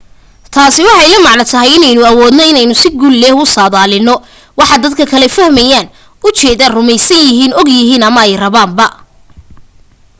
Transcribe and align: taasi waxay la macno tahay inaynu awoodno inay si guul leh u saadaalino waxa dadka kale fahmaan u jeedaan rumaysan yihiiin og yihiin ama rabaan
taasi 0.53 0.81
waxay 0.89 1.11
la 1.13 1.19
macno 1.25 1.43
tahay 1.51 1.69
inaynu 1.77 2.01
awoodno 2.11 2.43
inay 2.51 2.65
si 2.81 2.89
guul 2.99 3.15
leh 3.21 3.33
u 3.43 3.45
saadaalino 3.55 4.13
waxa 4.59 4.81
dadka 4.83 5.03
kale 5.11 5.27
fahmaan 5.35 5.85
u 6.25 6.27
jeedaan 6.39 6.73
rumaysan 6.77 7.21
yihiiin 7.27 7.53
og 7.59 7.67
yihiin 7.75 8.03
ama 8.09 8.21
rabaan 8.43 8.71